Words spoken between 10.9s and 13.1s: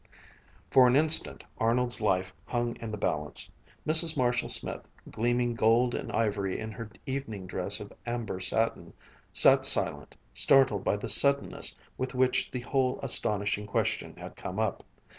the suddenness with which the whole